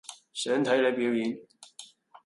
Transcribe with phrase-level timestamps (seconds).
[0.33, 1.37] 想睇你表演